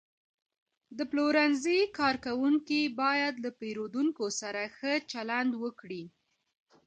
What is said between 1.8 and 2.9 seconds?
کارکوونکي